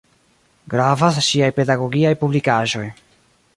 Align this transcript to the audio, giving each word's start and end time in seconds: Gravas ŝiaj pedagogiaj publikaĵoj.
Gravas 0.73 1.19
ŝiaj 1.27 1.51
pedagogiaj 1.59 2.17
publikaĵoj. 2.25 2.87